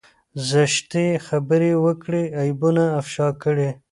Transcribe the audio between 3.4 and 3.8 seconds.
کړي.